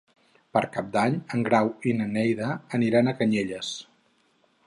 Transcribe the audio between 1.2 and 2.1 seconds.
en Grau i na